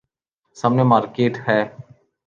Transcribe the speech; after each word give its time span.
سامنے 0.57 0.83
مارکیٹ 0.83 1.33
ہے۔ 1.47 1.59